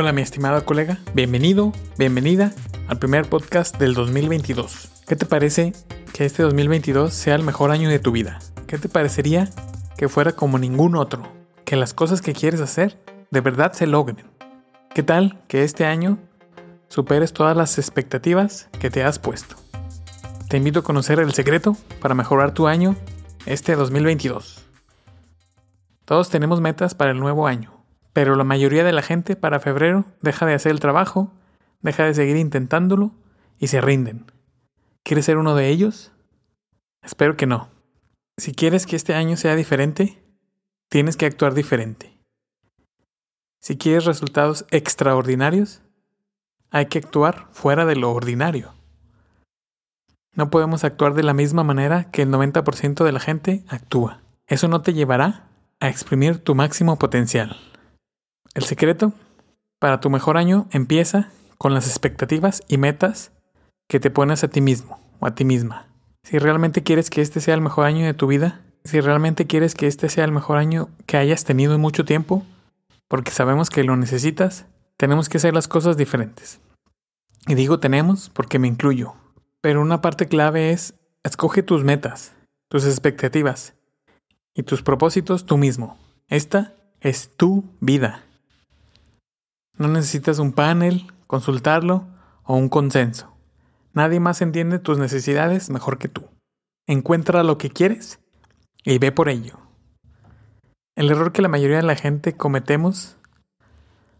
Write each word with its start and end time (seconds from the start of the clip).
Hola 0.00 0.12
mi 0.12 0.22
estimado 0.22 0.64
colega, 0.64 0.98
bienvenido, 1.12 1.72
bienvenida 1.98 2.52
al 2.86 3.00
primer 3.00 3.28
podcast 3.28 3.78
del 3.78 3.94
2022. 3.94 5.02
¿Qué 5.08 5.16
te 5.16 5.26
parece 5.26 5.72
que 6.14 6.24
este 6.24 6.44
2022 6.44 7.12
sea 7.12 7.34
el 7.34 7.42
mejor 7.42 7.72
año 7.72 7.90
de 7.90 7.98
tu 7.98 8.12
vida? 8.12 8.38
¿Qué 8.68 8.78
te 8.78 8.88
parecería 8.88 9.50
que 9.96 10.08
fuera 10.08 10.36
como 10.36 10.56
ningún 10.56 10.94
otro? 10.94 11.24
Que 11.64 11.74
las 11.74 11.94
cosas 11.94 12.22
que 12.22 12.32
quieres 12.32 12.60
hacer 12.60 12.96
de 13.32 13.40
verdad 13.40 13.72
se 13.72 13.88
logren. 13.88 14.24
¿Qué 14.94 15.02
tal 15.02 15.42
que 15.48 15.64
este 15.64 15.84
año 15.84 16.18
superes 16.86 17.32
todas 17.32 17.56
las 17.56 17.76
expectativas 17.76 18.68
que 18.78 18.90
te 18.90 19.02
has 19.02 19.18
puesto? 19.18 19.56
Te 20.48 20.58
invito 20.58 20.78
a 20.78 20.84
conocer 20.84 21.18
el 21.18 21.32
secreto 21.32 21.76
para 22.00 22.14
mejorar 22.14 22.54
tu 22.54 22.68
año 22.68 22.94
este 23.46 23.74
2022. 23.74 24.64
Todos 26.04 26.30
tenemos 26.30 26.60
metas 26.60 26.94
para 26.94 27.10
el 27.10 27.18
nuevo 27.18 27.48
año 27.48 27.77
pero 28.18 28.34
la 28.34 28.42
mayoría 28.42 28.82
de 28.82 28.90
la 28.90 29.02
gente 29.02 29.36
para 29.36 29.60
febrero 29.60 30.04
deja 30.22 30.44
de 30.44 30.52
hacer 30.52 30.72
el 30.72 30.80
trabajo, 30.80 31.32
deja 31.82 32.02
de 32.02 32.14
seguir 32.14 32.36
intentándolo 32.36 33.12
y 33.60 33.68
se 33.68 33.80
rinden. 33.80 34.26
¿Quieres 35.04 35.24
ser 35.24 35.36
uno 35.38 35.54
de 35.54 35.68
ellos? 35.68 36.10
Espero 37.00 37.36
que 37.36 37.46
no. 37.46 37.68
Si 38.36 38.56
quieres 38.56 38.86
que 38.86 38.96
este 38.96 39.14
año 39.14 39.36
sea 39.36 39.54
diferente, 39.54 40.20
tienes 40.88 41.16
que 41.16 41.26
actuar 41.26 41.54
diferente. 41.54 42.18
Si 43.60 43.78
quieres 43.78 44.04
resultados 44.04 44.66
extraordinarios, 44.72 45.82
hay 46.70 46.86
que 46.86 46.98
actuar 46.98 47.46
fuera 47.52 47.86
de 47.86 47.94
lo 47.94 48.10
ordinario. 48.10 48.74
No 50.34 50.50
podemos 50.50 50.82
actuar 50.82 51.14
de 51.14 51.22
la 51.22 51.34
misma 51.34 51.62
manera 51.62 52.10
que 52.10 52.22
el 52.22 52.32
90% 52.32 53.04
de 53.04 53.12
la 53.12 53.20
gente 53.20 53.64
actúa. 53.68 54.22
Eso 54.48 54.66
no 54.66 54.82
te 54.82 54.92
llevará 54.92 55.50
a 55.78 55.88
exprimir 55.88 56.42
tu 56.42 56.56
máximo 56.56 56.98
potencial. 56.98 57.56
El 58.54 58.64
secreto 58.64 59.12
para 59.78 60.00
tu 60.00 60.10
mejor 60.10 60.36
año 60.36 60.66
empieza 60.72 61.30
con 61.58 61.74
las 61.74 61.86
expectativas 61.86 62.62
y 62.68 62.78
metas 62.78 63.32
que 63.88 64.00
te 64.00 64.10
pones 64.10 64.44
a 64.44 64.48
ti 64.48 64.60
mismo 64.60 65.00
o 65.20 65.26
a 65.26 65.34
ti 65.34 65.44
misma. 65.44 65.86
Si 66.22 66.38
realmente 66.38 66.82
quieres 66.82 67.10
que 67.10 67.20
este 67.20 67.40
sea 67.40 67.54
el 67.54 67.60
mejor 67.60 67.86
año 67.86 68.04
de 68.04 68.14
tu 68.14 68.26
vida, 68.26 68.60
si 68.84 69.00
realmente 69.00 69.46
quieres 69.46 69.74
que 69.74 69.86
este 69.86 70.08
sea 70.08 70.24
el 70.24 70.32
mejor 70.32 70.58
año 70.58 70.88
que 71.06 71.16
hayas 71.16 71.44
tenido 71.44 71.74
en 71.74 71.80
mucho 71.80 72.04
tiempo, 72.04 72.44
porque 73.08 73.30
sabemos 73.30 73.70
que 73.70 73.84
lo 73.84 73.96
necesitas, 73.96 74.66
tenemos 74.96 75.28
que 75.28 75.38
hacer 75.38 75.54
las 75.54 75.68
cosas 75.68 75.96
diferentes. 75.96 76.60
Y 77.46 77.54
digo 77.54 77.80
tenemos 77.80 78.30
porque 78.30 78.58
me 78.58 78.68
incluyo. 78.68 79.14
Pero 79.60 79.80
una 79.80 80.00
parte 80.00 80.28
clave 80.28 80.70
es, 80.70 80.94
escoge 81.24 81.62
tus 81.62 81.82
metas, 81.82 82.32
tus 82.68 82.84
expectativas 82.84 83.74
y 84.54 84.62
tus 84.62 84.82
propósitos 84.82 85.46
tú 85.46 85.56
mismo. 85.56 85.96
Esta 86.28 86.74
es 87.00 87.30
tu 87.36 87.64
vida. 87.80 88.22
No 89.78 89.86
necesitas 89.86 90.40
un 90.40 90.52
panel, 90.52 91.06
consultarlo 91.28 92.08
o 92.42 92.56
un 92.56 92.68
consenso. 92.68 93.32
Nadie 93.92 94.18
más 94.18 94.42
entiende 94.42 94.80
tus 94.80 94.98
necesidades 94.98 95.70
mejor 95.70 95.98
que 95.98 96.08
tú. 96.08 96.28
Encuentra 96.86 97.44
lo 97.44 97.58
que 97.58 97.70
quieres 97.70 98.20
y 98.84 98.98
ve 98.98 99.12
por 99.12 99.28
ello. 99.28 99.58
El 100.96 101.10
error 101.10 101.32
que 101.32 101.42
la 101.42 101.48
mayoría 101.48 101.76
de 101.76 101.84
la 101.84 101.94
gente 101.94 102.36
cometemos 102.36 103.18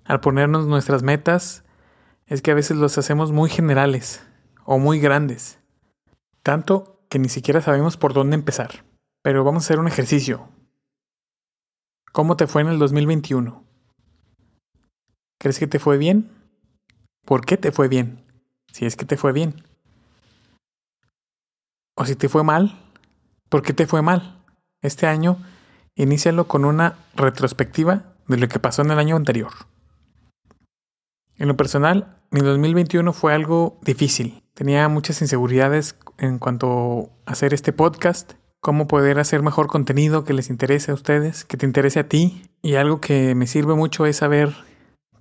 al 0.05 0.21
ponernos 0.21 0.67
nuestras 0.67 1.03
metas 1.03 1.65
es 2.27 2.41
que 2.41 2.53
a 2.53 2.55
veces 2.55 2.77
los 2.77 2.97
hacemos 2.97 3.33
muy 3.33 3.51
generales 3.51 4.25
o 4.65 4.79
muy 4.79 5.01
grandes, 5.01 5.59
tanto 6.43 7.03
que 7.09 7.19
ni 7.19 7.29
siquiera 7.29 7.61
sabemos 7.61 7.97
por 7.97 8.15
dónde 8.15 8.37
empezar. 8.37 8.85
Pero 9.23 9.43
vamos 9.43 9.65
a 9.65 9.67
hacer 9.67 9.81
un 9.81 9.89
ejercicio. 9.89 10.49
¿Cómo 12.13 12.37
te 12.37 12.47
fue 12.47 12.63
en 12.63 12.69
el 12.69 12.79
2021? 12.79 13.68
¿Crees 15.39 15.59
que 15.61 15.69
te 15.69 15.79
fue 15.79 15.99
bien? 15.99 16.31
¿Por 17.25 17.47
qué 17.47 17.57
te 17.57 17.71
fue 17.71 17.89
bien? 17.89 18.25
Si 18.73 18.87
es 18.87 18.97
que 18.97 19.05
te 19.05 19.17
fue 19.17 19.33
bien. 19.33 19.63
O 21.97 22.05
si 22.05 22.17
te 22.17 22.29
fue 22.29 22.43
mal, 22.43 22.79
¿por 23.49 23.63
qué 23.63 23.73
te 23.73 23.87
fue 23.87 24.03
mal? 24.03 24.45
Este 24.83 25.07
año, 25.07 25.39
inícialo 25.95 26.49
con 26.49 26.65
una 26.65 26.97
retrospectiva 27.15 28.15
de 28.27 28.37
lo 28.37 28.49
que 28.49 28.59
pasó 28.59 28.83
en 28.83 28.91
el 28.91 28.99
año 28.99 29.17
anterior. 29.17 29.53
En 31.37 31.47
lo 31.47 31.57
personal, 31.57 32.17
mi 32.31 32.41
2021 32.41 33.13
fue 33.13 33.33
algo 33.33 33.79
difícil. 33.83 34.43
Tenía 34.55 34.89
muchas 34.89 35.23
inseguridades 35.23 35.97
en 36.19 36.39
cuanto 36.39 37.11
a 37.27 37.33
hacer 37.33 37.55
este 37.55 37.73
podcast, 37.73 38.33
cómo 38.61 38.89
poder 38.89 39.21
hacer 39.21 39.43
mejor 39.43 39.69
contenido 39.69 40.25
que 40.25 40.35
les 40.35 40.51
interese 40.51 40.91
a 40.91 40.95
ustedes, 40.95 41.45
que 41.45 41.57
te 41.57 41.67
interese 41.67 42.01
a 42.01 42.09
ti. 42.09 42.43
Y 42.61 42.75
algo 42.75 43.01
que 43.01 43.37
me 43.37 43.47
sirve 43.47 43.75
mucho 43.75 44.05
es 44.05 44.17
saber 44.17 44.68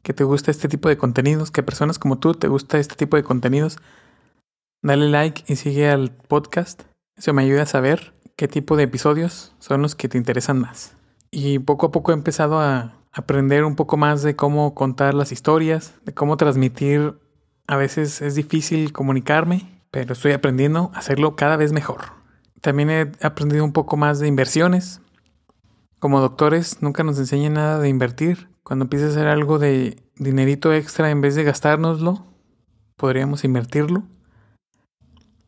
que 0.07 0.13
te 0.13 0.23
gusta 0.23 0.51
este 0.51 0.69
tipo 0.69 0.88
de 0.88 0.95
contenidos, 0.95 1.51
que 1.51 1.63
personas 1.63 2.00
como 2.00 2.18
tú 2.18 2.34
te 2.34 2.47
gusta 2.47 2.79
este 2.79 2.95
tipo 2.95 3.18
de 3.18 3.23
contenidos, 3.23 3.78
dale 4.81 5.09
like 5.09 5.44
y 5.51 5.57
sigue 5.57 5.90
al 5.90 6.12
podcast. 6.12 6.84
Eso 7.18 7.34
me 7.34 7.41
ayuda 7.41 7.63
a 7.63 7.66
saber 7.66 8.13
qué 8.38 8.47
tipo 8.47 8.78
de 8.78 8.84
episodios 8.84 9.53
son 9.59 9.81
los 9.81 9.96
que 9.96 10.07
te 10.07 10.17
interesan 10.17 10.62
más. 10.62 10.96
Y 11.29 11.59
poco 11.59 11.88
a 11.88 11.91
poco 11.91 12.12
he 12.12 12.13
empezado 12.13 12.62
a 12.62 12.94
aprender 13.12 13.66
un 13.66 13.75
poco 13.75 13.97
más 13.97 14.23
de 14.23 14.38
cómo 14.38 14.73
contar 14.75 15.13
las 15.13 15.34
historias, 15.34 15.94
de 16.06 16.13
cómo 16.13 16.38
transmitir. 16.38 17.19
A 17.67 17.75
veces 17.75 18.22
es 18.22 18.34
difícil 18.35 18.94
comunicarme, 18.94 19.84
pero 19.91 20.13
estoy 20.13 20.31
aprendiendo 20.31 20.90
a 20.94 21.00
hacerlo 21.00 21.35
cada 21.35 21.57
vez 21.57 21.73
mejor. 21.73 22.13
También 22.62 22.90
he 22.90 23.12
aprendido 23.22 23.66
un 23.66 23.73
poco 23.73 23.97
más 23.97 24.19
de 24.19 24.29
inversiones. 24.29 25.01
Como 26.00 26.22
doctores 26.22 26.81
nunca 26.81 27.03
nos 27.03 27.19
enseñan 27.19 27.56
nada 27.56 27.79
de 27.79 27.90
invertir, 27.90 28.47
cuando 28.67 28.83
empieces 28.83 29.07
a 29.07 29.11
hacer 29.11 29.28
algo 29.29 29.59
de 29.59 30.03
dinerito 30.17 30.73
extra, 30.73 31.09
en 31.09 31.22
vez 31.22 31.35
de 31.35 31.45
gastárnoslo, 31.45 32.25
podríamos 32.97 33.45
invertirlo. 33.45 34.03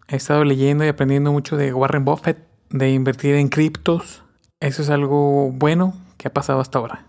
He 0.07 0.15
estado 0.15 0.45
leyendo 0.45 0.85
y 0.85 0.87
aprendiendo 0.87 1.33
mucho 1.33 1.57
de 1.57 1.73
Warren 1.73 2.05
Buffett, 2.05 2.47
de 2.69 2.91
invertir 2.91 3.35
en 3.35 3.49
criptos. 3.49 4.23
Eso 4.61 4.83
es 4.83 4.89
algo 4.89 5.51
bueno 5.51 5.95
que 6.15 6.29
ha 6.29 6.33
pasado 6.33 6.61
hasta 6.61 6.79
ahora. 6.79 7.07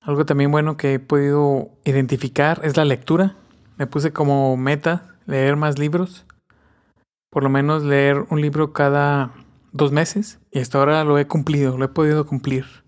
Algo 0.00 0.26
también 0.26 0.50
bueno 0.50 0.76
que 0.76 0.94
he 0.94 0.98
podido 0.98 1.70
identificar 1.84 2.60
es 2.64 2.76
la 2.76 2.84
lectura. 2.84 3.36
Me 3.76 3.86
puse 3.86 4.12
como 4.12 4.56
meta 4.56 5.14
leer 5.26 5.54
más 5.54 5.78
libros. 5.78 6.26
Por 7.30 7.44
lo 7.44 7.50
menos 7.50 7.84
leer 7.84 8.26
un 8.30 8.40
libro 8.40 8.72
cada 8.72 9.30
dos 9.70 9.92
meses. 9.92 10.40
Y 10.50 10.58
hasta 10.58 10.78
ahora 10.78 11.04
lo 11.04 11.20
he 11.20 11.28
cumplido, 11.28 11.78
lo 11.78 11.84
he 11.84 11.88
podido 11.88 12.26
cumplir. 12.26 12.81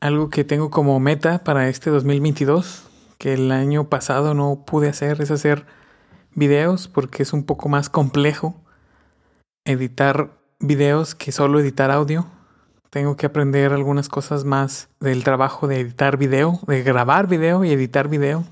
Algo 0.00 0.28
que 0.28 0.44
tengo 0.44 0.70
como 0.70 1.00
meta 1.00 1.42
para 1.42 1.68
este 1.68 1.88
2022, 1.90 2.84
que 3.18 3.32
el 3.32 3.50
año 3.50 3.88
pasado 3.88 4.34
no 4.34 4.64
pude 4.66 4.88
hacer, 4.88 5.22
es 5.22 5.30
hacer 5.30 5.64
videos 6.34 6.86
porque 6.86 7.22
es 7.22 7.32
un 7.32 7.44
poco 7.44 7.70
más 7.70 7.88
complejo 7.88 8.60
editar 9.64 10.30
videos 10.60 11.14
que 11.14 11.32
solo 11.32 11.60
editar 11.60 11.90
audio. 11.90 12.26
Tengo 12.90 13.16
que 13.16 13.26
aprender 13.26 13.72
algunas 13.72 14.08
cosas 14.08 14.44
más 14.44 14.88
del 15.00 15.24
trabajo 15.24 15.66
de 15.66 15.80
editar 15.80 16.18
video, 16.18 16.60
de 16.66 16.82
grabar 16.82 17.26
video 17.26 17.64
y 17.64 17.72
editar 17.72 18.08
video 18.08 18.44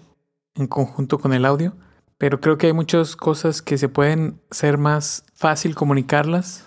en 0.54 0.66
conjunto 0.66 1.19
con 1.19 1.34
el 1.34 1.44
audio. 1.44 1.75
Pero 2.16 2.41
creo 2.41 2.56
que 2.56 2.69
hay 2.69 2.72
muchas 2.72 3.16
cosas 3.16 3.60
que 3.60 3.77
se 3.77 3.88
pueden 3.88 4.41
ser 4.50 4.78
más 4.78 5.25
fácil 5.34 5.75
comunicarlas 5.75 6.64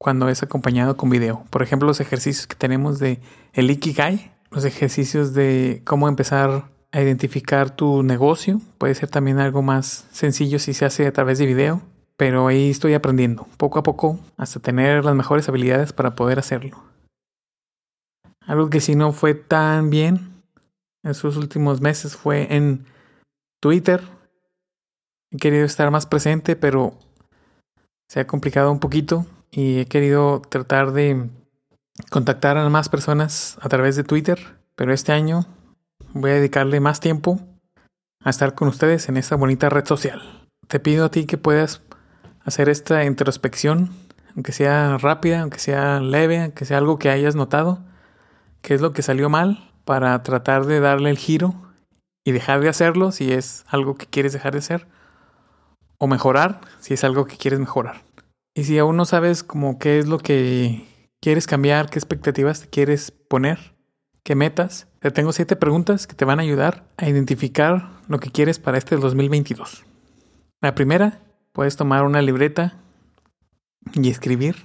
cuando 0.00 0.30
es 0.30 0.42
acompañado 0.42 0.96
con 0.96 1.10
video. 1.10 1.44
Por 1.50 1.62
ejemplo, 1.62 1.86
los 1.86 2.00
ejercicios 2.00 2.46
que 2.46 2.56
tenemos 2.56 2.98
de 2.98 3.20
el 3.52 3.70
Ikigai, 3.70 4.32
los 4.50 4.64
ejercicios 4.64 5.34
de 5.34 5.82
cómo 5.84 6.08
empezar 6.08 6.70
a 6.90 7.00
identificar 7.02 7.76
tu 7.76 8.02
negocio. 8.02 8.62
Puede 8.78 8.94
ser 8.94 9.10
también 9.10 9.38
algo 9.38 9.60
más 9.60 10.06
sencillo 10.10 10.58
si 10.58 10.72
se 10.72 10.86
hace 10.86 11.06
a 11.06 11.12
través 11.12 11.38
de 11.38 11.44
video, 11.44 11.82
pero 12.16 12.46
ahí 12.46 12.70
estoy 12.70 12.94
aprendiendo 12.94 13.46
poco 13.58 13.78
a 13.78 13.82
poco 13.82 14.18
hasta 14.38 14.58
tener 14.58 15.04
las 15.04 15.14
mejores 15.14 15.50
habilidades 15.50 15.92
para 15.92 16.14
poder 16.14 16.38
hacerlo. 16.38 16.82
Algo 18.46 18.70
que 18.70 18.80
si 18.80 18.94
no 18.94 19.12
fue 19.12 19.34
tan 19.34 19.90
bien 19.90 20.42
en 21.02 21.12
sus 21.12 21.36
últimos 21.36 21.82
meses 21.82 22.16
fue 22.16 22.56
en 22.56 22.86
Twitter. 23.60 24.00
He 25.30 25.36
querido 25.36 25.66
estar 25.66 25.90
más 25.90 26.06
presente, 26.06 26.56
pero 26.56 26.94
se 28.08 28.20
ha 28.20 28.26
complicado 28.26 28.72
un 28.72 28.80
poquito 28.80 29.26
y 29.50 29.80
he 29.80 29.86
querido 29.86 30.42
tratar 30.48 30.92
de 30.92 31.28
contactar 32.10 32.56
a 32.56 32.68
más 32.68 32.88
personas 32.88 33.58
a 33.60 33.68
través 33.68 33.96
de 33.96 34.04
Twitter, 34.04 34.56
pero 34.76 34.92
este 34.92 35.12
año 35.12 35.46
voy 36.12 36.30
a 36.30 36.34
dedicarle 36.34 36.80
más 36.80 37.00
tiempo 37.00 37.40
a 38.24 38.30
estar 38.30 38.54
con 38.54 38.68
ustedes 38.68 39.08
en 39.08 39.16
esta 39.16 39.36
bonita 39.36 39.68
red 39.68 39.86
social. 39.86 40.48
Te 40.68 40.80
pido 40.80 41.06
a 41.06 41.10
ti 41.10 41.26
que 41.26 41.38
puedas 41.38 41.82
hacer 42.44 42.68
esta 42.68 43.04
introspección, 43.04 43.90
aunque 44.34 44.52
sea 44.52 44.98
rápida, 44.98 45.40
aunque 45.40 45.58
sea 45.58 46.00
leve, 46.00 46.40
aunque 46.40 46.64
sea 46.64 46.78
algo 46.78 46.98
que 46.98 47.10
hayas 47.10 47.34
notado, 47.34 47.80
qué 48.62 48.74
es 48.74 48.80
lo 48.80 48.92
que 48.92 49.02
salió 49.02 49.28
mal, 49.28 49.70
para 49.84 50.22
tratar 50.22 50.66
de 50.66 50.80
darle 50.80 51.10
el 51.10 51.18
giro 51.18 51.54
y 52.24 52.32
dejar 52.32 52.60
de 52.60 52.68
hacerlo 52.68 53.12
si 53.12 53.32
es 53.32 53.64
algo 53.68 53.96
que 53.96 54.06
quieres 54.06 54.32
dejar 54.32 54.52
de 54.52 54.58
hacer, 54.58 54.86
o 55.98 56.06
mejorar 56.06 56.60
si 56.78 56.94
es 56.94 57.04
algo 57.04 57.26
que 57.26 57.36
quieres 57.36 57.58
mejorar. 57.58 58.02
Y 58.54 58.64
si 58.64 58.78
aún 58.78 58.96
no 58.96 59.04
sabes 59.04 59.42
como 59.42 59.78
qué 59.78 59.98
es 59.98 60.06
lo 60.06 60.18
que 60.18 60.86
quieres 61.20 61.46
cambiar, 61.46 61.90
qué 61.90 61.98
expectativas 61.98 62.62
te 62.62 62.68
quieres 62.68 63.10
poner, 63.10 63.74
qué 64.22 64.34
metas. 64.34 64.88
Te 65.00 65.10
tengo 65.10 65.32
siete 65.32 65.56
preguntas 65.56 66.06
que 66.06 66.14
te 66.14 66.24
van 66.24 66.40
a 66.40 66.42
ayudar 66.42 66.84
a 66.96 67.08
identificar 67.08 68.00
lo 68.08 68.18
que 68.18 68.30
quieres 68.30 68.58
para 68.58 68.78
este 68.78 68.96
2022. 68.96 69.84
La 70.60 70.74
primera, 70.74 71.20
puedes 71.52 71.76
tomar 71.76 72.04
una 72.04 72.22
libreta 72.22 72.76
y 73.94 74.10
escribir 74.10 74.56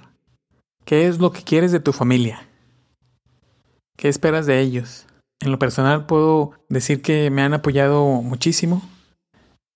qué 0.84 1.06
es 1.06 1.18
lo 1.18 1.32
que 1.32 1.42
quieres 1.42 1.72
de 1.72 1.80
tu 1.80 1.92
familia. 1.92 2.48
¿Qué 3.96 4.08
esperas 4.08 4.46
de 4.46 4.60
ellos? 4.60 5.06
En 5.40 5.50
lo 5.50 5.58
personal 5.58 6.06
puedo 6.06 6.52
decir 6.68 7.02
que 7.02 7.30
me 7.30 7.42
han 7.42 7.54
apoyado 7.54 8.04
muchísimo, 8.22 8.82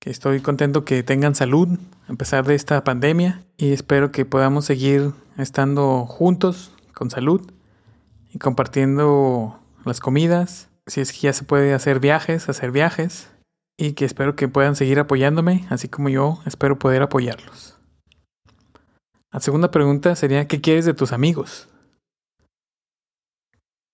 que 0.00 0.10
estoy 0.10 0.40
contento 0.40 0.84
que 0.84 1.02
tengan 1.02 1.34
salud 1.34 1.78
a 2.08 2.14
pesar 2.14 2.46
de 2.46 2.54
esta 2.54 2.82
pandemia 2.82 3.44
y 3.58 3.72
espero 3.72 4.10
que 4.10 4.24
podamos 4.24 4.64
seguir 4.64 5.12
estando 5.36 6.06
juntos 6.06 6.72
con 6.94 7.10
salud 7.10 7.52
y 8.32 8.38
compartiendo 8.38 9.60
las 9.84 10.00
comidas, 10.00 10.70
si 10.86 11.02
es 11.02 11.12
que 11.12 11.20
ya 11.20 11.32
se 11.34 11.44
puede 11.44 11.74
hacer 11.74 12.00
viajes, 12.00 12.48
hacer 12.48 12.70
viajes 12.70 13.30
y 13.76 13.92
que 13.92 14.06
espero 14.06 14.36
que 14.36 14.48
puedan 14.48 14.74
seguir 14.74 14.98
apoyándome, 14.98 15.66
así 15.68 15.88
como 15.88 16.08
yo 16.08 16.40
espero 16.46 16.78
poder 16.78 17.02
apoyarlos. 17.02 17.78
La 19.32 19.40
segunda 19.40 19.70
pregunta 19.70 20.16
sería, 20.16 20.48
¿qué 20.48 20.60
quieres 20.60 20.86
de 20.86 20.94
tus 20.94 21.12
amigos? 21.12 21.68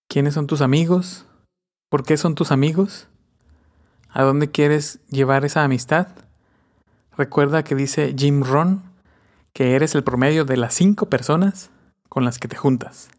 ¿Quiénes 0.08 0.34
son 0.34 0.46
tus 0.46 0.60
amigos? 0.60 1.26
¿Por 1.90 2.04
qué 2.04 2.16
son 2.16 2.34
tus 2.36 2.52
amigos? 2.52 3.08
¿A 4.16 4.22
dónde 4.22 4.50
quieres 4.50 4.98
llevar 5.10 5.44
esa 5.44 5.62
amistad? 5.62 6.08
Recuerda 7.18 7.64
que 7.64 7.74
dice 7.74 8.14
Jim 8.16 8.42
Ron 8.42 8.82
que 9.52 9.74
eres 9.74 9.94
el 9.94 10.04
promedio 10.04 10.46
de 10.46 10.56
las 10.56 10.72
cinco 10.72 11.10
personas 11.10 11.68
con 12.08 12.24
las 12.24 12.38
que 12.38 12.48
te 12.48 12.56
juntas. 12.56 13.10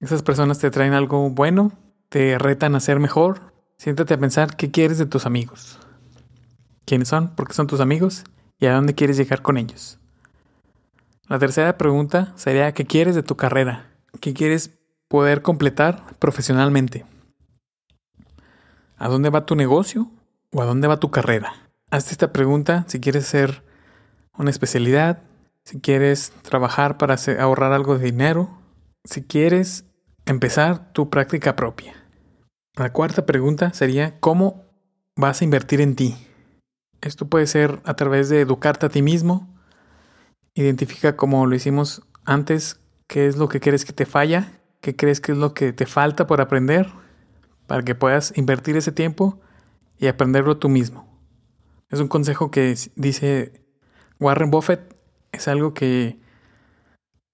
Esas 0.00 0.22
personas 0.22 0.58
te 0.58 0.72
traen 0.72 0.92
algo 0.92 1.30
bueno, 1.30 1.70
te 2.08 2.36
retan 2.36 2.74
a 2.74 2.80
ser 2.80 2.98
mejor. 2.98 3.52
Siéntate 3.76 4.14
a 4.14 4.18
pensar 4.18 4.56
qué 4.56 4.72
quieres 4.72 4.98
de 4.98 5.06
tus 5.06 5.24
amigos. 5.24 5.78
¿Quiénes 6.84 7.06
son? 7.06 7.36
¿Por 7.36 7.46
qué 7.46 7.54
son 7.54 7.68
tus 7.68 7.78
amigos? 7.78 8.24
¿Y 8.58 8.66
a 8.66 8.74
dónde 8.74 8.96
quieres 8.96 9.16
llegar 9.16 9.40
con 9.40 9.56
ellos? 9.56 10.00
La 11.28 11.38
tercera 11.38 11.78
pregunta 11.78 12.32
sería 12.34 12.74
¿qué 12.74 12.86
quieres 12.86 13.14
de 13.14 13.22
tu 13.22 13.36
carrera? 13.36 13.86
¿Qué 14.20 14.34
quieres 14.34 14.72
poder 15.06 15.42
completar 15.42 16.02
profesionalmente. 16.18 17.04
¿A 18.96 19.08
dónde 19.08 19.30
va 19.30 19.46
tu 19.46 19.56
negocio 19.56 20.10
o 20.52 20.62
a 20.62 20.64
dónde 20.64 20.88
va 20.88 20.98
tu 20.98 21.10
carrera? 21.10 21.52
Hazte 21.90 22.12
esta 22.12 22.32
pregunta 22.32 22.84
si 22.88 23.00
quieres 23.00 23.24
hacer 23.24 23.62
una 24.36 24.50
especialidad, 24.50 25.22
si 25.64 25.80
quieres 25.80 26.32
trabajar 26.42 26.98
para 26.98 27.16
ahorrar 27.40 27.72
algo 27.72 27.98
de 27.98 28.04
dinero, 28.04 28.50
si 29.04 29.22
quieres 29.22 29.84
empezar 30.26 30.92
tu 30.92 31.10
práctica 31.10 31.56
propia. 31.56 31.94
La 32.76 32.92
cuarta 32.92 33.26
pregunta 33.26 33.72
sería 33.72 34.18
¿cómo 34.20 34.64
vas 35.16 35.40
a 35.40 35.44
invertir 35.44 35.80
en 35.80 35.96
ti? 35.96 36.16
Esto 37.00 37.26
puede 37.26 37.46
ser 37.46 37.80
a 37.84 37.94
través 37.94 38.28
de 38.28 38.40
educarte 38.40 38.86
a 38.86 38.88
ti 38.88 39.02
mismo. 39.02 39.48
Identifica 40.54 41.16
como 41.16 41.46
lo 41.46 41.54
hicimos 41.54 42.02
antes, 42.24 42.80
qué 43.06 43.26
es 43.26 43.36
lo 43.36 43.48
que 43.48 43.60
quieres 43.60 43.84
que 43.84 43.92
te 43.92 44.06
falla 44.06 44.60
¿Qué 44.84 44.94
crees 44.94 45.22
que 45.22 45.32
es 45.32 45.38
lo 45.38 45.54
que 45.54 45.72
te 45.72 45.86
falta 45.86 46.26
por 46.26 46.42
aprender 46.42 46.92
para 47.66 47.82
que 47.82 47.94
puedas 47.94 48.36
invertir 48.36 48.76
ese 48.76 48.92
tiempo 48.92 49.40
y 49.98 50.06
aprenderlo 50.06 50.56
tú 50.58 50.68
mismo? 50.68 51.06
Es 51.90 52.00
un 52.00 52.08
consejo 52.08 52.50
que 52.50 52.74
dice 52.96 53.64
Warren 54.20 54.50
Buffett, 54.50 54.96
es 55.32 55.48
algo 55.48 55.74
que 55.74 56.18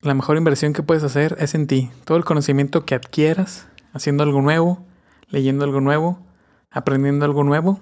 la 0.01 0.15
mejor 0.15 0.37
inversión 0.37 0.73
que 0.73 0.83
puedes 0.83 1.05
hacer 1.05 1.37
es 1.39 1.55
en 1.55 1.67
ti. 1.67 1.91
Todo 2.05 2.19
el 2.19 2.25
conocimiento 2.25 2.85
que 2.85 2.95
adquieras 2.95 3.69
haciendo 3.93 4.23
algo 4.23 4.43
nuevo, 4.43 4.87
leyendo 5.29 5.65
algo 5.65 5.81
nuevo, 5.81 6.19
aprendiendo 6.71 7.25
algo 7.25 7.45
nuevo, 7.45 7.81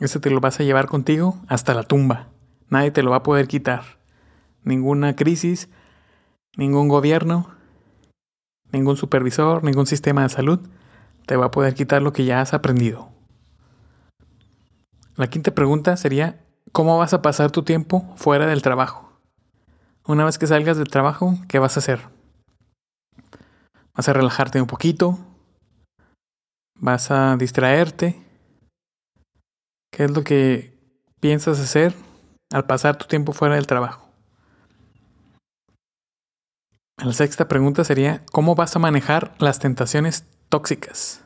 ese 0.00 0.20
te 0.20 0.30
lo 0.30 0.40
vas 0.40 0.60
a 0.60 0.64
llevar 0.64 0.86
contigo 0.86 1.38
hasta 1.48 1.74
la 1.74 1.82
tumba. 1.82 2.28
Nadie 2.68 2.90
te 2.90 3.02
lo 3.02 3.10
va 3.10 3.18
a 3.18 3.22
poder 3.22 3.48
quitar. 3.48 3.82
Ninguna 4.62 5.16
crisis, 5.16 5.68
ningún 6.56 6.88
gobierno, 6.88 7.56
Ningún 8.72 8.96
supervisor, 8.96 9.62
ningún 9.62 9.86
sistema 9.86 10.22
de 10.22 10.28
salud 10.28 10.60
te 11.26 11.36
va 11.36 11.46
a 11.46 11.50
poder 11.50 11.74
quitar 11.74 12.02
lo 12.02 12.12
que 12.12 12.24
ya 12.24 12.40
has 12.40 12.54
aprendido. 12.54 13.10
La 15.16 15.28
quinta 15.28 15.50
pregunta 15.50 15.96
sería, 15.96 16.44
¿cómo 16.72 16.98
vas 16.98 17.12
a 17.12 17.22
pasar 17.22 17.50
tu 17.50 17.62
tiempo 17.62 18.14
fuera 18.16 18.46
del 18.46 18.62
trabajo? 18.62 19.12
Una 20.06 20.24
vez 20.24 20.38
que 20.38 20.46
salgas 20.46 20.76
del 20.76 20.88
trabajo, 20.88 21.34
¿qué 21.48 21.58
vas 21.58 21.76
a 21.76 21.80
hacer? 21.80 22.00
¿Vas 23.94 24.08
a 24.08 24.12
relajarte 24.12 24.60
un 24.60 24.66
poquito? 24.66 25.18
¿Vas 26.78 27.10
a 27.10 27.36
distraerte? 27.36 28.22
¿Qué 29.90 30.04
es 30.04 30.10
lo 30.10 30.22
que 30.22 30.78
piensas 31.20 31.58
hacer 31.58 31.94
al 32.52 32.66
pasar 32.66 32.96
tu 32.96 33.06
tiempo 33.06 33.32
fuera 33.32 33.56
del 33.56 33.66
trabajo? 33.66 34.06
La 37.02 37.12
sexta 37.12 37.48
pregunta 37.48 37.84
sería, 37.84 38.24
¿cómo 38.32 38.54
vas 38.54 38.76
a 38.76 38.78
manejar 38.78 39.34
las 39.38 39.58
tentaciones 39.58 40.26
tóxicas? 40.48 41.24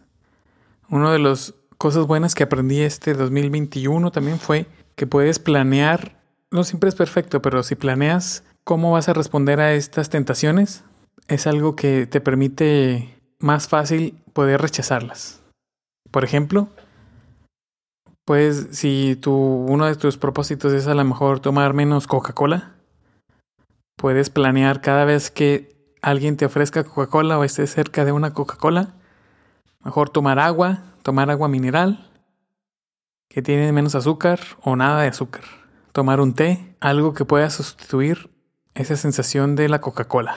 Una 0.89 1.13
de 1.13 1.19
las 1.19 1.55
cosas 1.79 2.07
buenas 2.07 2.35
que 2.35 2.43
aprendí 2.43 2.81
este 2.81 3.15
2021 3.15 4.11
también 4.11 4.39
fue 4.39 4.67
que 4.97 5.07
puedes 5.07 5.39
planear, 5.39 6.21
no 6.51 6.65
siempre 6.65 6.89
es 6.89 6.95
perfecto, 6.95 7.41
pero 7.41 7.63
si 7.63 7.75
planeas 7.75 8.45
cómo 8.65 8.93
vas 8.93 9.09
a 9.09 9.13
responder 9.13 9.61
a 9.61 9.73
estas 9.75 10.11
tentaciones, 10.11 10.85
es 11.29 11.47
algo 11.47 11.77
que 11.77 12.07
te 12.07 12.21
permite 12.21 13.19
más 13.39 13.69
fácil 13.69 14.21
poder 14.33 14.61
rechazarlas. 14.61 15.41
Por 16.11 16.25
ejemplo, 16.25 16.69
pues 18.25 18.69
si 18.73 19.17
tu, 19.21 19.33
uno 19.33 19.87
de 19.87 19.97
tus 19.97 20.19
propósitos 20.19 20.73
es 20.73 20.87
a 20.87 20.95
lo 20.95 21.05
mejor 21.05 21.41
tomar 21.41 21.73
menos 21.73 22.07
Coca-Cola, 22.07 22.75
Puedes 24.01 24.31
planear 24.31 24.81
cada 24.81 25.05
vez 25.05 25.31
que 25.31 25.77
alguien 26.01 26.39
te 26.39 26.47
ofrezca 26.47 26.85
Coca-Cola 26.85 27.39
o 27.39 27.45
estés 27.45 27.71
cerca 27.71 28.07
de 28.07 28.13
una 28.13 28.33
Coca-Cola, 28.33 28.95
mejor 29.81 30.11
tomar 30.11 30.39
agua, 30.39 30.83
tomar 31.03 31.31
agua 31.31 31.49
mineral, 31.49 32.11
que 33.29 33.43
tiene 33.43 33.73
menos 33.73 33.95
azúcar 33.95 34.41
o 34.63 34.77
nada 34.77 35.03
de 35.03 35.09
azúcar. 35.09 35.45
Tomar 35.93 36.21
un 36.21 36.35
té, 36.35 36.77
algo 36.81 37.15
que 37.15 37.25
pueda 37.25 37.51
sustituir 37.51 38.31
esa 38.75 38.97
sensación 38.97 39.57
de 39.57 39.69
la 39.69 39.81
Coca-Cola. 39.81 40.37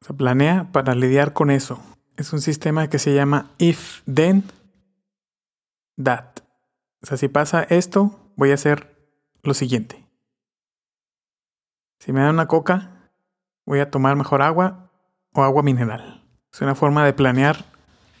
Se 0.00 0.14
planea 0.14 0.68
para 0.72 0.94
lidiar 0.94 1.32
con 1.32 1.50
eso. 1.50 1.80
Es 2.16 2.32
un 2.32 2.40
sistema 2.40 2.88
que 2.88 2.98
se 2.98 3.14
llama 3.14 3.50
if 3.58 4.02
then 4.12 4.44
that. 6.02 6.40
O 7.02 7.06
sea, 7.06 7.16
si 7.16 7.28
pasa 7.28 7.62
esto, 7.62 8.18
voy 8.36 8.50
a 8.50 8.54
hacer 8.54 8.96
lo 9.42 9.54
siguiente. 9.54 10.04
Si 11.98 12.12
me 12.12 12.20
dan 12.20 12.34
una 12.34 12.48
coca, 12.48 13.10
voy 13.66 13.80
a 13.80 13.90
tomar 13.90 14.16
mejor 14.16 14.42
agua 14.42 14.90
o 15.32 15.42
agua 15.42 15.62
mineral. 15.62 16.24
Es 16.52 16.60
una 16.60 16.74
forma 16.74 17.04
de 17.04 17.12
planear 17.12 17.64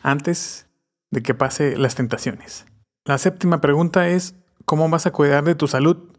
antes 0.02 0.68
de 1.10 1.22
que 1.22 1.34
pase 1.34 1.76
las 1.76 1.94
tentaciones. 1.94 2.66
La 3.04 3.18
séptima 3.18 3.60
pregunta 3.60 4.08
es, 4.08 4.34
¿cómo 4.64 4.88
vas 4.88 5.06
a 5.06 5.12
cuidar 5.12 5.44
de 5.44 5.54
tu 5.54 5.68
salud, 5.68 6.10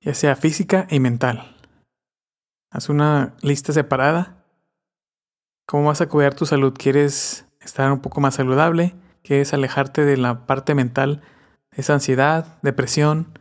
ya 0.00 0.14
sea 0.14 0.36
física 0.36 0.86
y 0.90 1.00
mental? 1.00 1.56
Haz 2.70 2.88
una 2.88 3.34
lista 3.42 3.72
separada. 3.72 4.44
¿Cómo 5.66 5.86
vas 5.86 6.00
a 6.00 6.08
cuidar 6.08 6.34
tu 6.34 6.46
salud? 6.46 6.74
¿Quieres 6.76 7.46
estar 7.60 7.90
un 7.90 8.00
poco 8.00 8.20
más 8.20 8.34
saludable? 8.34 8.94
¿Quieres 9.22 9.54
alejarte 9.54 10.04
de 10.04 10.16
la 10.16 10.46
parte 10.46 10.74
mental? 10.74 11.22
Esa 11.72 11.94
ansiedad, 11.94 12.58
depresión, 12.62 13.38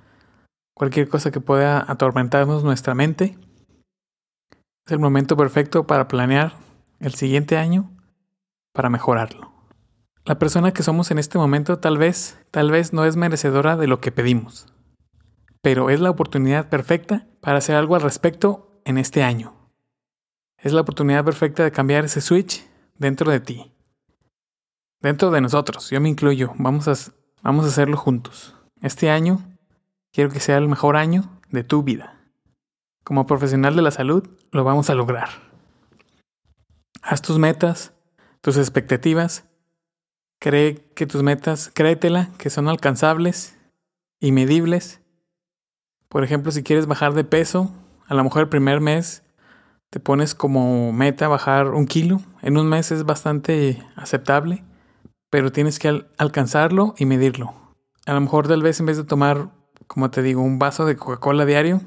cualquier 0.73 1.09
cosa 1.09 1.31
que 1.31 1.41
pueda 1.41 1.83
atormentarnos 1.91 2.63
nuestra 2.63 2.95
mente. 2.95 3.37
Es 4.85 4.91
el 4.91 4.99
momento 4.99 5.35
perfecto 5.35 5.87
para 5.87 6.07
planear 6.07 6.53
el 6.99 7.13
siguiente 7.15 7.57
año 7.57 7.91
para 8.73 8.89
mejorarlo. 8.89 9.54
La 10.25 10.39
persona 10.39 10.73
que 10.73 10.81
somos 10.81 11.11
en 11.11 11.19
este 11.19 11.37
momento 11.37 11.77
tal 11.77 11.99
vez, 11.99 12.39
tal 12.49 12.71
vez 12.71 12.93
no 12.93 13.05
es 13.05 13.15
merecedora 13.15 13.77
de 13.77 13.85
lo 13.85 14.01
que 14.01 14.11
pedimos, 14.11 14.65
pero 15.61 15.91
es 15.91 15.99
la 15.99 16.09
oportunidad 16.09 16.67
perfecta 16.67 17.27
para 17.41 17.59
hacer 17.59 17.75
algo 17.75 17.93
al 17.93 18.01
respecto 18.01 18.81
en 18.85 18.97
este 18.97 19.21
año. 19.21 19.53
Es 20.57 20.73
la 20.73 20.81
oportunidad 20.81 21.23
perfecta 21.23 21.63
de 21.63 21.71
cambiar 21.71 22.05
ese 22.05 22.21
switch 22.21 22.67
dentro 22.97 23.29
de 23.29 23.39
ti. 23.39 23.71
Dentro 24.99 25.29
de 25.29 25.41
nosotros, 25.41 25.91
yo 25.91 26.01
me 26.01 26.09
incluyo, 26.09 26.53
vamos 26.57 26.87
a, 26.87 26.95
vamos 27.43 27.65
a 27.65 27.67
hacerlo 27.67 27.95
juntos. 27.95 28.55
Este 28.81 29.11
año 29.11 29.43
quiero 30.11 30.31
que 30.31 30.39
sea 30.39 30.57
el 30.57 30.67
mejor 30.67 30.97
año 30.97 31.39
de 31.51 31.63
tu 31.63 31.83
vida. 31.83 32.19
Como 33.03 33.27
profesional 33.27 33.75
de 33.75 33.83
la 33.83 33.91
salud, 33.91 34.27
lo 34.51 34.63
vamos 34.63 34.89
a 34.89 34.95
lograr. 34.95 35.29
Haz 37.03 37.21
tus 37.21 37.37
metas, 37.37 37.93
tus 38.41 38.57
expectativas. 38.57 39.45
Cree 40.45 40.75
que 40.93 41.07
tus 41.07 41.23
metas, 41.23 41.71
créetela, 41.73 42.29
que 42.37 42.51
son 42.51 42.67
alcanzables 42.67 43.57
y 44.19 44.31
medibles. 44.31 45.01
Por 46.07 46.23
ejemplo, 46.23 46.51
si 46.51 46.61
quieres 46.61 46.85
bajar 46.85 47.15
de 47.15 47.23
peso, 47.23 47.71
a 48.05 48.13
lo 48.13 48.23
mejor 48.23 48.43
el 48.43 48.49
primer 48.49 48.79
mes 48.79 49.23
te 49.89 49.99
pones 49.99 50.35
como 50.35 50.93
meta 50.93 51.27
bajar 51.27 51.69
un 51.69 51.87
kilo. 51.87 52.21
En 52.43 52.59
un 52.59 52.69
mes 52.69 52.91
es 52.91 53.05
bastante 53.05 53.81
aceptable. 53.95 54.63
pero 55.31 55.51
tienes 55.51 55.79
que 55.79 56.05
alcanzarlo 56.19 56.93
y 56.99 57.05
medirlo. 57.07 57.55
A 58.05 58.13
lo 58.13 58.21
mejor 58.21 58.47
tal 58.47 58.61
vez 58.61 58.79
en 58.79 58.85
vez 58.85 58.97
de 58.97 59.03
tomar, 59.03 59.49
como 59.87 60.11
te 60.11 60.21
digo, 60.21 60.43
un 60.43 60.59
vaso 60.59 60.85
de 60.85 60.95
Coca-Cola 60.95 61.47
diario, 61.47 61.81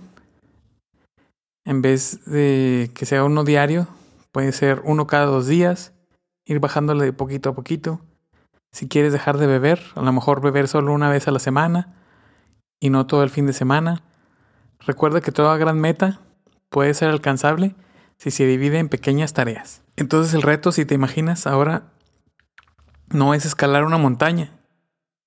en 1.65 1.81
vez 1.81 2.25
de 2.25 2.91
que 2.93 3.07
sea 3.07 3.23
uno 3.23 3.45
diario, 3.45 3.87
puede 4.33 4.51
ser 4.51 4.83
uno 4.85 5.07
cada 5.07 5.27
dos 5.27 5.47
días, 5.47 5.93
ir 6.45 6.59
bajándole 6.59 7.05
de 7.05 7.13
poquito 7.13 7.51
a 7.51 7.55
poquito. 7.55 8.01
Si 8.73 8.89
quieres 8.89 9.13
dejar 9.13 9.39
de 9.39 9.47
beber, 9.47 9.81
a 9.95 10.03
lo 10.03 10.13
mejor 10.13 10.41
beber 10.41 10.69
solo 10.69 10.93
una 10.93 11.09
vez 11.09 11.27
a 11.29 11.33
la 11.33 11.39
semana 11.39 11.95
y 12.81 12.91
no 12.91 13.07
todo 13.07 13.23
el 13.23 13.31
fin 13.31 13.47
de 13.47 13.53
semana. 13.53 14.03
Recuerda 14.81 15.21
que 15.21 15.33
toda 15.33 15.57
gran 15.57 15.81
meta 15.81 16.21
puede 16.69 16.95
ser 16.95 17.09
alcanzable 17.09 17.75
si 18.17 18.31
se 18.31 18.47
divide 18.47 18.79
en 18.79 18.89
pequeñas 18.89 19.33
tareas. 19.33 19.83
Entonces 19.97 20.35
el 20.35 20.43
reto, 20.43 20.73
si 20.73 20.85
te 20.85 20.95
imaginas 20.95 21.47
ahora, 21.47 21.93
no 23.09 23.35
es 23.35 23.47
escalar 23.47 23.85
una 23.85 23.99
montaña, 23.99 24.53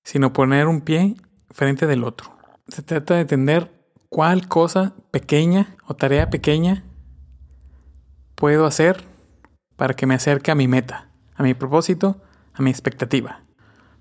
sino 0.04 0.32
poner 0.32 0.66
un 0.66 0.80
pie 0.80 1.16
frente 1.50 1.86
del 1.86 2.04
otro. 2.04 2.36
Se 2.68 2.82
trata 2.82 3.14
de 3.14 3.22
entender 3.22 3.72
cuál 4.08 4.46
cosa 4.48 4.94
pequeña 5.10 5.76
o 5.86 5.94
tarea 5.94 6.30
pequeña 6.30 6.84
puedo 8.34 8.66
hacer 8.66 9.04
para 9.76 9.94
que 9.94 10.06
me 10.06 10.14
acerque 10.14 10.50
a 10.50 10.54
mi 10.54 10.68
meta, 10.68 11.08
a 11.34 11.42
mi 11.42 11.54
propósito, 11.54 12.20
a 12.54 12.62
mi 12.62 12.70
expectativa. 12.70 13.44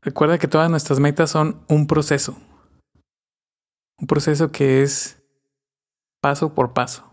Recuerda 0.02 0.38
que 0.38 0.48
todas 0.48 0.70
nuestras 0.70 1.00
metas 1.00 1.30
son 1.30 1.64
un 1.68 1.88
proceso. 1.88 2.38
Un 4.00 4.08
proceso 4.08 4.52
que 4.52 4.82
es 4.82 5.22
paso 6.22 6.54
por 6.54 6.74
paso. 6.74 7.08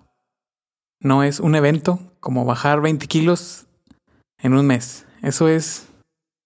No 1.01 1.23
es 1.23 1.39
un 1.39 1.55
evento 1.55 2.01
como 2.21 2.45
bajar 2.45 2.81
20 2.81 3.07
kilos 3.07 3.67
en 4.39 4.55
un 4.55 4.67
mes. 4.67 5.07
Eso 5.23 5.49
es 5.49 5.89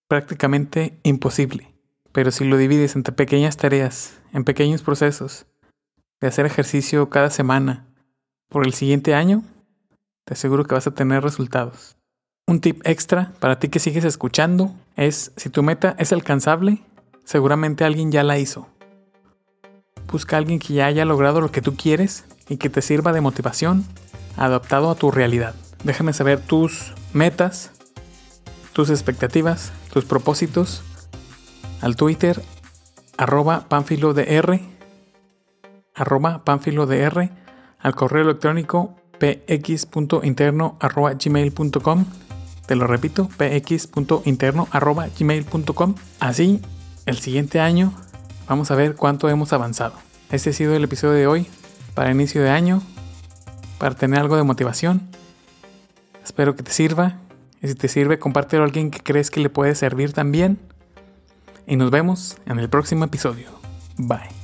prácticamente 0.09 0.99
imposible. 1.05 1.73
Pero 2.13 2.31
si 2.31 2.45
lo 2.45 2.57
divides 2.57 2.97
entre 2.97 3.15
pequeñas 3.15 3.57
tareas, 3.57 4.21
en 4.33 4.45
pequeños 4.45 4.83
procesos, 4.83 5.47
de 6.21 6.29
hacer 6.29 6.45
ejercicio 6.45 7.09
cada 7.09 7.31
semana, 7.31 7.87
por 8.49 8.67
el 8.67 8.75
siguiente 8.75 9.15
año, 9.15 9.43
te 10.25 10.35
aseguro 10.35 10.65
que 10.65 10.75
vas 10.75 10.87
a 10.87 10.95
tener 10.95 11.23
resultados. 11.23 11.97
Un 12.47 12.61
tip 12.61 12.81
extra 12.85 13.33
para 13.41 13.59
ti 13.59 13.69
que 13.69 13.79
sigues 13.79 14.05
escuchando 14.05 14.75
es, 14.97 15.33
si 15.37 15.49
tu 15.51 15.63
meta 15.63 15.95
es 15.99 16.13
alcanzable, 16.13 16.83
seguramente 17.25 17.85
alguien 17.85 18.13
ya 18.13 18.23
la 18.23 18.39
hizo. 18.39 18.69
Busca 20.11 20.37
a 20.37 20.39
alguien 20.39 20.59
que 20.59 20.75
ya 20.75 20.87
haya 20.87 21.05
logrado 21.05 21.41
lo 21.41 21.51
que 21.51 21.63
tú 21.63 21.77
quieres 21.77 22.25
y 22.49 22.59
que 22.59 22.69
te 22.69 22.83
sirva 22.83 23.13
de 23.13 23.21
motivación 23.21 23.85
adaptado 24.37 24.91
a 24.91 24.95
tu 24.95 25.11
realidad. 25.11 25.55
Déjame 25.85 26.13
saber 26.13 26.41
tus 26.41 26.93
metas, 27.13 27.71
tus 28.73 28.91
expectativas, 28.91 29.73
tus 29.93 30.05
propósitos 30.05 30.83
al 31.81 31.97
Twitter 31.97 32.43
arroba 33.17 33.69
panfilodr 33.69 34.61
arroba 35.95 36.45
panfilodr 36.45 37.31
al 37.79 37.95
correo 37.95 38.23
electrónico 38.23 38.97
px.interno 39.19 40.77
arroba 40.81 41.15
gmail.com 41.15 42.05
te 42.67 42.77
lo 42.77 42.87
repito 42.87 43.29
px.interno 43.29 44.69
arroba 44.71 45.09
gmail.com 45.19 45.95
así 46.21 46.61
el 47.07 47.19
siguiente 47.19 47.61
año 47.61 47.93
vamos 48.49 48.71
a 48.71 48.75
ver 48.75 48.95
cuánto 48.97 49.29
hemos 49.29 49.53
avanzado 49.53 49.95
este 50.31 50.51
ha 50.51 50.53
sido 50.53 50.75
el 50.75 50.85
episodio 50.85 51.15
de 51.15 51.27
hoy 51.27 51.47
para 51.95 52.11
inicio 52.11 52.43
de 52.43 52.51
año 52.51 52.83
para 53.79 53.95
tener 53.95 54.21
algo 54.21 54.37
de 54.37 54.43
motivación 54.43 55.09
espero 56.23 56.57
que 56.57 56.63
te 56.63 56.73
sirva 56.73 57.19
y 57.63 57.69
si 57.69 57.75
te 57.77 57.89
sirve, 57.89 58.19
compártelo 58.19 58.65
a 58.65 58.67
alguien 58.67 58.91
que 58.91 59.01
crees 59.01 59.31
que 59.31 59.41
le 59.41 59.49
puede 59.49 59.75
servir 59.77 60.13
también. 60.13 60.59
Y 61.67 61.77
nos 61.77 61.93
vemos 61.93 62.37
en 62.45 62.59
el 62.59 62.69
próximo 62.69 63.05
episodio. 63.05 63.47
Bye. 63.97 64.42